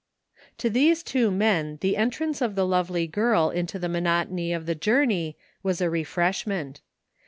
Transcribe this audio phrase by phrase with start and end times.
[0.57, 4.73] To these two men the entrance of the lovely girl into the monotony of the
[4.73, 6.81] journey was a refreshment.